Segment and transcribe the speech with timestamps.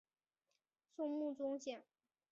[0.97, 1.83] 松木宗显。